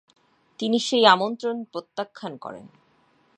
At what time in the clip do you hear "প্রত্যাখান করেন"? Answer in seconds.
1.63-2.65